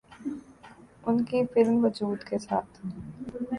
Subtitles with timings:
[1.03, 2.73] ان کی فلم ’وجود‘ کے ساتھ